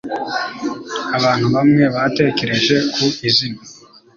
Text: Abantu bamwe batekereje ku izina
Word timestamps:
Abantu 1.17 1.45
bamwe 1.55 1.83
batekereje 1.95 2.75
ku 2.93 3.01
izina 3.27 3.59